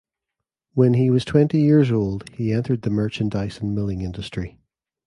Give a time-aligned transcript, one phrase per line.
[0.73, 4.57] When he was twenty years old he entered the merchandise and milling industry.